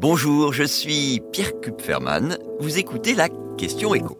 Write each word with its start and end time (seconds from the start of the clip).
Bonjour, 0.00 0.52
je 0.52 0.62
suis 0.62 1.20
Pierre 1.32 1.60
Kupferman. 1.60 2.38
Vous 2.60 2.78
écoutez 2.78 3.16
la 3.16 3.28
question 3.56 3.96
écho. 3.96 4.16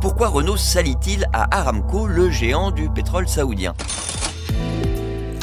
Pourquoi 0.00 0.30
Renault 0.30 0.56
s'allie-t-il 0.56 1.26
à 1.32 1.56
Aramco, 1.56 2.08
le 2.08 2.28
géant 2.28 2.72
du 2.72 2.90
pétrole 2.90 3.28
saoudien? 3.28 3.74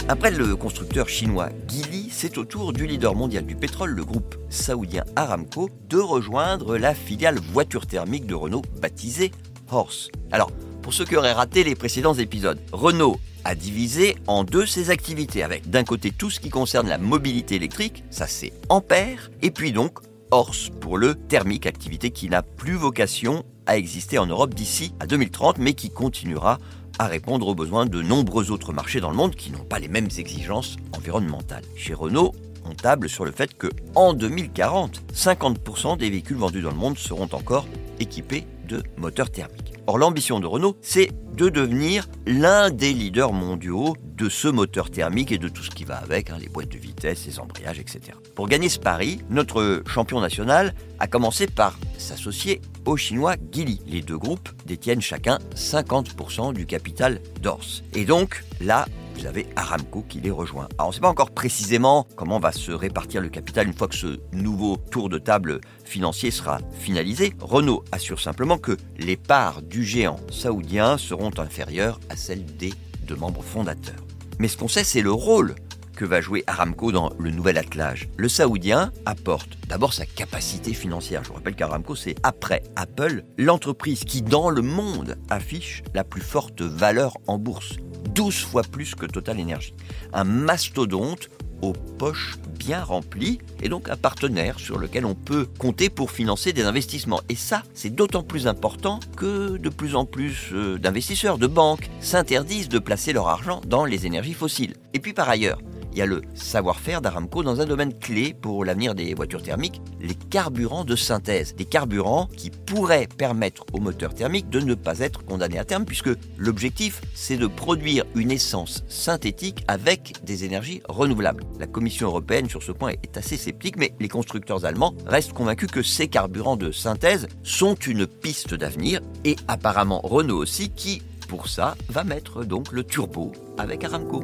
Après 0.10 0.32
le 0.32 0.58
constructeur 0.58 1.08
chinois 1.08 1.48
Geely, 1.70 2.10
c'est 2.12 2.38
au 2.38 2.44
tour 2.44 2.74
du 2.74 2.86
leader 2.88 3.16
mondial 3.16 3.46
du 3.46 3.56
pétrole, 3.56 3.92
le 3.92 4.04
groupe 4.04 4.36
saoudien 4.50 5.06
Aramco, 5.16 5.70
de 5.88 5.98
rejoindre 5.98 6.78
la 6.78 6.94
filiale 6.94 7.40
voiture 7.40 7.88
thermique 7.88 8.26
de 8.26 8.36
Renault 8.36 8.64
baptisée 8.82 9.32
Horse. 9.72 10.10
Alors, 10.34 10.52
pour 10.82 10.94
ceux 10.94 11.06
qui 11.06 11.16
auraient 11.16 11.34
raté 11.34 11.64
les 11.64 11.76
précédents 11.76 12.14
épisodes, 12.14 12.60
Renault 12.72 13.20
a 13.44 13.56
divisé 13.56 14.16
en 14.28 14.44
deux 14.44 14.66
ses 14.66 14.90
activités, 14.90 15.44
avec 15.44 15.70
d'un 15.70 15.84
côté 15.84 16.12
tout 16.12 16.30
ce 16.30 16.40
qui 16.40 16.50
concerne 16.50 16.88
la 16.88 16.98
mobilité 16.98 17.56
électrique, 17.56 18.04
ça 18.10 18.28
c'est 18.28 18.54
Ampère, 18.70 19.32
et 19.42 19.52
puis 19.52 19.72
donc 19.72 20.00
Horse 20.32 20.70
pour 20.80 20.98
le 20.98 21.16
thermique, 21.16 21.66
activité 21.66 22.12
qui 22.12 22.30
n'a 22.30 22.42
plus 22.42 22.76
vocation 22.76 23.44
à 23.66 23.78
exister 23.78 24.18
en 24.18 24.26
Europe 24.26 24.54
d'ici 24.54 24.94
à 25.00 25.06
2030, 25.06 25.58
mais 25.58 25.74
qui 25.74 25.90
continuera 25.90 26.58
à 27.00 27.08
répondre 27.08 27.48
aux 27.48 27.56
besoins 27.56 27.86
de 27.86 28.02
nombreux 28.02 28.52
autres 28.52 28.74
marchés 28.74 29.02
dans 29.02 29.10
le 29.10 29.16
monde 29.16 29.36
qui 29.36 29.52
n'ont 29.52 29.64
pas 29.64 29.80
les 29.80 29.88
mêmes 29.88 30.10
exigences 30.18 30.78
environnementales. 30.96 31.64
Chez 31.76 31.94
Renault, 31.94 32.34
on 32.66 32.74
table 32.74 33.10
sur 33.10 33.26
le 33.26 33.32
fait 33.32 33.58
que 33.58 33.68
en 33.96 34.14
2040, 34.14 35.02
50% 35.14 35.98
des 35.98 36.10
véhicules 36.10 36.38
vendus 36.38 36.62
dans 36.62 36.70
le 36.70 36.76
monde 36.76 36.98
seront 36.98 37.30
encore 37.32 37.66
équipés 38.00 38.46
de 38.72 38.84
moteurs 38.98 39.30
thermiques. 39.30 39.74
Or, 39.88 39.98
l'ambition 39.98 40.40
de 40.40 40.48
Renault, 40.48 40.78
c'est 40.82 41.12
de 41.36 41.50
devenir 41.50 42.08
l'un 42.26 42.70
des 42.70 42.94
leaders 42.94 43.34
mondiaux 43.34 43.96
de 44.16 44.30
ce 44.30 44.48
moteur 44.48 44.92
thermique 44.92 45.32
et 45.32 45.38
de 45.38 45.50
tout 45.50 45.64
ce 45.64 45.72
qui 45.72 45.84
va 45.84 45.98
avec, 45.98 46.30
hein, 46.30 46.38
les 46.40 46.48
boîtes 46.48 46.70
de 46.70 46.78
vitesse, 46.78 47.26
les 47.26 47.40
embrayages, 47.40 47.80
etc. 47.80 48.00
Pour 48.36 48.48
gagner 48.48 48.70
ce 48.70 48.80
pari, 48.80 49.20
notre 49.30 49.82
champion 49.88 50.22
national 50.22 50.74
a 51.00 51.08
commencé 51.08 51.48
par 51.48 51.78
s'associer 51.98 52.62
au 52.86 52.96
chinois 52.96 53.36
Geely. 53.52 53.82
Les 53.88 54.02
deux 54.02 54.18
groupes 54.18 54.50
détiennent 54.66 55.02
chacun 55.02 55.40
50% 55.56 56.54
du 56.54 56.66
capital 56.66 57.20
d'Ors. 57.42 57.66
Et 57.94 58.06
donc, 58.06 58.44
là, 58.62 58.86
vous 59.22 59.28
avez 59.28 59.46
Aramco 59.56 60.04
qui 60.10 60.20
les 60.20 60.32
rejoint. 60.32 60.68
Alors 60.78 60.88
on 60.88 60.90
ne 60.90 60.96
sait 60.96 61.02
pas 61.02 61.10
encore 61.10 61.32
précisément 61.32 62.08
comment 62.16 62.40
va 62.40 62.52
se 62.52 62.72
répartir 62.72 63.22
le 63.22 63.30
capital 63.30 63.68
une 63.68 63.74
fois 63.74 63.88
que 63.88 63.96
ce 63.96 64.20
nouveau 64.34 64.78
tour 64.90 65.10
de 65.10 65.20
table 65.20 65.62
financier 65.86 66.32
sera 66.32 66.60
finalisé. 66.80 67.34
Renault 67.40 67.84
assure 67.92 68.20
simplement 68.20 68.58
que 68.58 68.78
les 68.98 69.18
parts 69.18 69.62
du 69.62 69.84
géant 69.84 70.20
saoudien 70.32 70.98
seront 70.98 71.32
inférieures 71.38 72.00
à 72.10 72.16
celles 72.16 72.46
des 72.46 72.74
deux 73.08 73.16
membres 73.16 73.44
fondateurs. 73.44 74.04
Mais 74.40 74.48
ce 74.48 74.58
qu'on 74.58 74.68
sait, 74.68 74.84
c'est 74.84 75.02
le 75.02 75.12
rôle 75.12 75.54
que 75.96 76.06
va 76.06 76.20
jouer 76.20 76.44
Aramco 76.48 76.92
dans 76.92 77.12
le 77.20 77.30
nouvel 77.30 77.60
attelage. 77.60 78.10
Le 78.18 78.28
Saoudien 78.28 78.92
apporte 79.06 79.50
d'abord 79.68 79.94
sa 79.94 80.08
capacité 80.08 80.74
financière. 80.74 81.24
Je 81.24 81.28
vous 81.28 81.36
rappelle 81.36 81.54
qu'Aramco, 81.54 81.96
c'est 81.96 82.16
après 82.24 82.64
Apple, 82.76 83.24
l'entreprise 83.38 84.04
qui 84.04 84.24
dans 84.24 84.50
le 84.50 84.64
monde 84.64 85.18
affiche 85.30 85.84
la 85.94 86.04
plus 86.04 86.22
forte 86.22 86.62
valeur 86.62 87.18
en 87.28 87.38
bourse. 87.38 87.76
12 88.14 88.44
fois 88.44 88.64
plus 88.64 88.96
que 88.96 89.06
Total 89.06 89.40
Energy. 89.40 89.74
Un 90.14 90.24
mastodonte 90.24 91.30
aux 91.62 91.74
poches 91.74 92.38
bien 92.58 92.84
remplies 92.84 93.40
et 93.62 93.70
donc 93.70 93.90
un 93.90 93.96
partenaire 93.96 94.60
sur 94.60 94.78
lequel 94.78 95.06
on 95.06 95.16
peut 95.16 95.48
compter 95.58 95.90
pour 95.90 96.12
financer 96.12 96.54
des 96.54 96.64
investissements. 96.64 97.22
Et 97.30 97.36
ça, 97.36 97.64
c'est 97.74 97.94
d'autant 97.94 98.24
plus 98.24 98.48
important 98.48 99.00
que 99.16 99.58
de 99.58 99.70
plus 99.70 99.96
en 99.96 100.06
plus 100.06 100.50
euh, 100.54 100.78
d'investisseurs, 100.78 101.38
de 101.38 101.48
banques 101.48 101.90
s'interdisent 102.00 102.70
de 102.70 102.80
placer 102.80 103.14
leur 103.14 103.28
argent 103.28 103.62
dans 103.66 103.86
les 103.86 104.06
énergies 104.06 104.34
fossiles. 104.34 104.76
Et 104.94 105.00
puis 105.00 105.14
par 105.14 105.30
ailleurs, 105.30 105.60
il 105.92 105.98
y 105.98 106.02
a 106.02 106.06
le 106.06 106.22
savoir-faire 106.34 107.02
d'Aramco 107.02 107.44
dans 107.44 107.62
un 107.62 107.66
domaine 107.66 107.98
clé 107.98 108.34
pour 108.34 108.64
l'avenir 108.66 108.96
des 108.96 109.14
voitures 109.14 109.44
thermiques, 109.44 109.82
les 110.00 110.16
carburants 110.16 110.86
de 110.86 110.96
synthèse. 110.96 111.56
Des 111.56 111.66
carburants 111.66 112.28
qui 112.38 112.50
pourraient 112.50 113.08
permettre 113.08 113.66
aux 113.74 113.80
moteurs 113.80 114.14
thermiques 114.14 114.50
de 114.50 114.60
ne 114.60 114.76
pas 114.76 115.00
être 115.00 115.26
condamnés 115.26 115.60
à 115.60 115.66
terme, 115.66 115.86
puisque 115.86 116.10
l'objectif, 116.38 117.02
c'est 117.14 117.38
de 117.38 117.48
produire 117.48 118.06
une 118.16 118.32
essence 118.32 118.84
synthétique 118.88 119.64
avec 119.68 120.14
des 120.24 120.46
énergies 120.46 120.82
renouvelables. 120.88 121.44
La 121.60 121.68
Commission 121.68 122.08
européenne, 122.08 122.50
sur 122.50 122.64
ce 122.64 122.72
point, 122.72 122.94
est 123.04 123.18
assez 123.18 123.38
sceptique, 123.38 123.78
mais 123.78 123.94
les 124.00 124.10
constructeurs 124.10 124.66
allemands 124.66 124.96
restent 125.06 125.34
convaincus 125.34 125.70
que 125.72 125.84
ces 125.84 126.08
carburants 126.08 126.58
de 126.58 126.72
synthèse 126.72 127.28
sont 127.44 127.76
une 127.76 128.08
piste 128.08 128.54
d'avenir, 128.54 129.02
et 129.26 129.36
apparemment 129.48 130.02
Renault 130.04 130.38
aussi, 130.38 130.70
qui, 130.70 131.02
pour 131.28 131.48
ça, 131.48 131.76
va 131.90 132.04
mettre 132.04 132.44
donc 132.44 132.72
le 132.72 132.84
turbo 132.84 133.32
avec 133.58 133.84
Aramco. 133.84 134.24